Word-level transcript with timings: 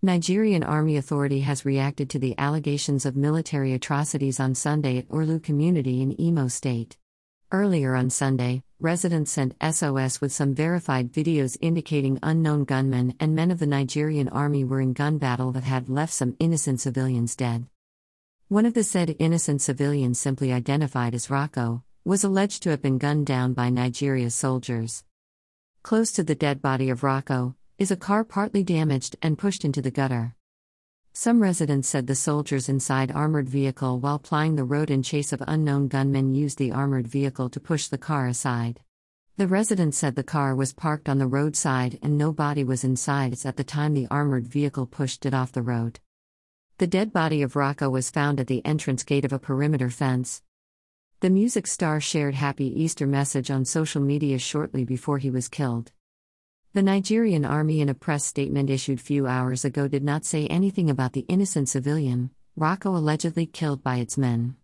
Nigerian 0.00 0.62
Army 0.62 0.96
Authority 0.96 1.40
has 1.40 1.64
reacted 1.64 2.08
to 2.10 2.20
the 2.20 2.36
allegations 2.38 3.04
of 3.04 3.16
military 3.16 3.72
atrocities 3.72 4.38
on 4.38 4.54
Sunday 4.54 4.96
at 4.96 5.08
Orlu 5.08 5.42
community 5.42 6.00
in 6.00 6.12
Imo 6.20 6.46
State. 6.46 6.96
Earlier 7.50 7.96
on 7.96 8.08
Sunday, 8.08 8.62
residents 8.78 9.32
sent 9.32 9.56
SOS 9.60 10.20
with 10.20 10.30
some 10.30 10.54
verified 10.54 11.12
videos 11.12 11.56
indicating 11.60 12.20
unknown 12.22 12.62
gunmen 12.62 13.16
and 13.18 13.34
men 13.34 13.50
of 13.50 13.58
the 13.58 13.66
Nigerian 13.66 14.28
army 14.28 14.62
were 14.62 14.80
in 14.80 14.92
gun 14.92 15.18
battle 15.18 15.50
that 15.50 15.64
had 15.64 15.88
left 15.88 16.12
some 16.12 16.36
innocent 16.38 16.80
civilians 16.80 17.34
dead. 17.34 17.66
One 18.46 18.66
of 18.66 18.74
the 18.74 18.84
said 18.84 19.16
innocent 19.18 19.62
civilians, 19.62 20.20
simply 20.20 20.52
identified 20.52 21.12
as 21.12 21.28
Rocco, 21.28 21.82
was 22.04 22.22
alleged 22.22 22.62
to 22.62 22.70
have 22.70 22.82
been 22.82 22.98
gunned 22.98 23.26
down 23.26 23.52
by 23.52 23.68
Nigeria's 23.68 24.36
soldiers. 24.36 25.02
Close 25.82 26.12
to 26.12 26.22
the 26.22 26.36
dead 26.36 26.62
body 26.62 26.88
of 26.88 27.02
Rocco 27.02 27.56
is 27.78 27.92
a 27.92 27.96
car 27.96 28.24
partly 28.24 28.64
damaged 28.64 29.14
and 29.22 29.38
pushed 29.38 29.64
into 29.64 29.80
the 29.80 29.90
gutter. 29.90 30.34
Some 31.12 31.40
residents 31.40 31.88
said 31.88 32.08
the 32.08 32.16
soldiers 32.16 32.68
inside 32.68 33.12
armored 33.12 33.48
vehicle 33.48 34.00
while 34.00 34.18
plying 34.18 34.56
the 34.56 34.64
road 34.64 34.90
in 34.90 35.04
chase 35.04 35.32
of 35.32 35.42
unknown 35.46 35.86
gunmen 35.86 36.34
used 36.34 36.58
the 36.58 36.72
armored 36.72 37.06
vehicle 37.06 37.48
to 37.50 37.60
push 37.60 37.86
the 37.86 37.96
car 37.96 38.26
aside. 38.26 38.80
The 39.36 39.46
residents 39.46 39.96
said 39.96 40.16
the 40.16 40.24
car 40.24 40.56
was 40.56 40.72
parked 40.72 41.08
on 41.08 41.18
the 41.18 41.28
roadside 41.28 42.00
and 42.02 42.18
no 42.18 42.32
body 42.32 42.64
was 42.64 42.82
inside 42.82 43.38
at 43.44 43.56
the 43.56 43.62
time 43.62 43.94
the 43.94 44.08
armored 44.10 44.48
vehicle 44.48 44.86
pushed 44.86 45.24
it 45.24 45.32
off 45.32 45.52
the 45.52 45.62
road. 45.62 46.00
The 46.78 46.88
dead 46.88 47.12
body 47.12 47.42
of 47.42 47.54
Rocco 47.54 47.88
was 47.88 48.10
found 48.10 48.40
at 48.40 48.48
the 48.48 48.66
entrance 48.66 49.04
gate 49.04 49.24
of 49.24 49.32
a 49.32 49.38
perimeter 49.38 49.90
fence. 49.90 50.42
The 51.20 51.30
music 51.30 51.68
star 51.68 52.00
shared 52.00 52.34
Happy 52.34 52.66
Easter 52.82 53.06
message 53.06 53.52
on 53.52 53.64
social 53.64 54.02
media 54.02 54.40
shortly 54.40 54.84
before 54.84 55.18
he 55.18 55.30
was 55.30 55.48
killed. 55.48 55.92
The 56.74 56.82
Nigerian 56.82 57.46
army 57.46 57.80
in 57.80 57.88
a 57.88 57.94
press 57.94 58.26
statement 58.26 58.68
issued 58.68 59.00
few 59.00 59.26
hours 59.26 59.64
ago 59.64 59.88
did 59.88 60.04
not 60.04 60.26
say 60.26 60.46
anything 60.46 60.90
about 60.90 61.14
the 61.14 61.24
innocent 61.26 61.70
civilian, 61.70 62.30
Rocco 62.56 62.94
allegedly 62.94 63.46
killed 63.46 63.82
by 63.82 63.96
its 63.96 64.18
men. 64.18 64.54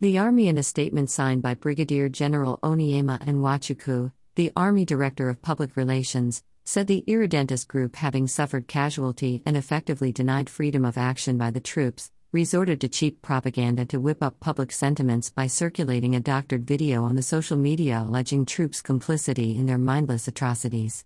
The 0.00 0.16
army 0.16 0.48
in 0.48 0.56
a 0.56 0.62
statement 0.62 1.10
signed 1.10 1.42
by 1.42 1.54
Brigadier 1.54 2.08
General 2.08 2.58
Onyema 2.62 3.18
Nwachukwu, 3.20 4.10
the 4.36 4.50
army 4.56 4.86
director 4.86 5.28
of 5.28 5.42
public 5.42 5.76
relations, 5.76 6.42
said 6.64 6.86
the 6.86 7.04
irredentist 7.06 7.68
group 7.68 7.96
having 7.96 8.26
suffered 8.26 8.66
casualty 8.66 9.42
and 9.44 9.54
effectively 9.54 10.10
denied 10.10 10.48
freedom 10.48 10.84
of 10.84 10.96
action 10.96 11.36
by 11.36 11.50
the 11.50 11.60
troops, 11.60 12.10
resorted 12.32 12.80
to 12.80 12.88
cheap 12.88 13.20
propaganda 13.20 13.84
to 13.84 14.00
whip 14.00 14.22
up 14.22 14.40
public 14.40 14.72
sentiments 14.72 15.28
by 15.28 15.46
circulating 15.46 16.16
a 16.16 16.20
doctored 16.20 16.66
video 16.66 17.04
on 17.04 17.16
the 17.16 17.22
social 17.22 17.58
media 17.58 18.02
alleging 18.06 18.46
troops' 18.46 18.80
complicity 18.80 19.56
in 19.56 19.66
their 19.66 19.78
mindless 19.78 20.26
atrocities. 20.26 21.04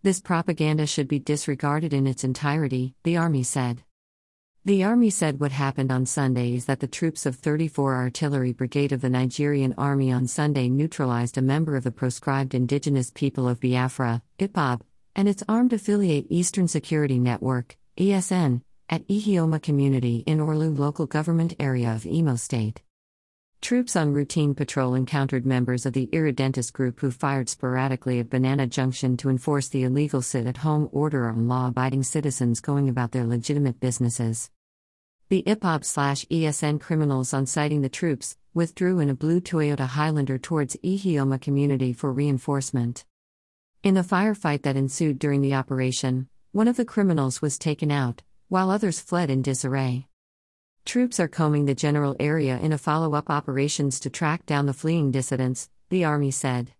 This 0.00 0.20
propaganda 0.20 0.86
should 0.86 1.08
be 1.08 1.18
disregarded 1.18 1.92
in 1.92 2.06
its 2.06 2.22
entirety, 2.22 2.94
the 3.02 3.16
Army 3.16 3.42
said. 3.42 3.82
The 4.64 4.84
Army 4.84 5.10
said 5.10 5.40
what 5.40 5.50
happened 5.50 5.90
on 5.90 6.06
Sunday 6.06 6.54
is 6.54 6.66
that 6.66 6.78
the 6.78 6.86
troops 6.86 7.26
of 7.26 7.34
34 7.34 7.96
Artillery 7.96 8.52
Brigade 8.52 8.92
of 8.92 9.00
the 9.00 9.10
Nigerian 9.10 9.74
Army 9.76 10.12
on 10.12 10.28
Sunday 10.28 10.68
neutralized 10.68 11.36
a 11.36 11.42
member 11.42 11.74
of 11.74 11.82
the 11.82 11.90
proscribed 11.90 12.54
indigenous 12.54 13.10
people 13.10 13.48
of 13.48 13.60
Biafra, 13.60 14.22
IPOB, 14.38 14.82
and 15.16 15.28
its 15.28 15.42
armed 15.48 15.72
affiliate 15.72 16.26
Eastern 16.30 16.68
Security 16.68 17.18
Network, 17.18 17.76
ESN, 17.96 18.62
at 18.88 19.04
Ihioma 19.08 19.60
community 19.60 20.22
in 20.26 20.38
Orlu 20.38 20.78
local 20.78 21.06
government 21.06 21.54
area 21.58 21.92
of 21.92 22.06
Imo 22.06 22.36
State. 22.36 22.82
Troops 23.60 23.96
on 23.96 24.12
routine 24.12 24.54
patrol 24.54 24.94
encountered 24.94 25.44
members 25.44 25.84
of 25.84 25.92
the 25.92 26.08
irredentist 26.12 26.72
group 26.72 27.00
who 27.00 27.10
fired 27.10 27.48
sporadically 27.48 28.20
at 28.20 28.30
Banana 28.30 28.66
Junction 28.66 29.16
to 29.18 29.28
enforce 29.28 29.68
the 29.68 29.82
illegal 29.82 30.22
sit 30.22 30.46
at 30.46 30.58
home 30.58 30.88
order 30.92 31.28
on 31.28 31.48
law 31.48 31.68
abiding 31.68 32.04
citizens 32.04 32.60
going 32.60 32.88
about 32.88 33.12
their 33.12 33.26
legitimate 33.26 33.80
businesses. 33.80 34.50
The 35.28 35.42
IPOB 35.42 35.82
ESN 36.28 36.80
criminals 36.80 37.34
on 37.34 37.44
sighting 37.44 37.82
the 37.82 37.90
troops 37.90 38.38
withdrew 38.54 39.00
in 39.00 39.10
a 39.10 39.14
blue 39.14 39.40
Toyota 39.40 39.86
Highlander 39.86 40.38
towards 40.38 40.76
Ihioma 40.76 41.40
community 41.40 41.92
for 41.92 42.12
reinforcement. 42.12 43.04
In 43.82 43.94
the 43.94 44.00
firefight 44.00 44.62
that 44.62 44.76
ensued 44.76 45.18
during 45.18 45.42
the 45.42 45.54
operation, 45.54 46.28
one 46.52 46.68
of 46.68 46.76
the 46.76 46.84
criminals 46.84 47.42
was 47.42 47.58
taken 47.58 47.90
out, 47.90 48.22
while 48.48 48.70
others 48.70 49.00
fled 49.00 49.30
in 49.30 49.42
disarray. 49.42 50.07
Troops 50.88 51.20
are 51.20 51.28
combing 51.28 51.66
the 51.66 51.74
general 51.74 52.16
area 52.18 52.58
in 52.58 52.72
a 52.72 52.78
follow 52.78 53.12
up 53.12 53.28
operations 53.28 54.00
to 54.00 54.08
track 54.08 54.46
down 54.46 54.64
the 54.64 54.72
fleeing 54.72 55.10
dissidents, 55.10 55.68
the 55.90 56.02
Army 56.02 56.30
said. 56.30 56.72